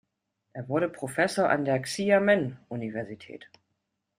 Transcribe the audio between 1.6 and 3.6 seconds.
der Xiamen-Universität.